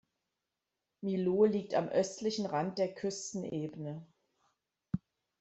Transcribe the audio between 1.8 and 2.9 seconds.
östlichen Rand